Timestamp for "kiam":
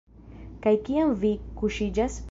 0.89-1.13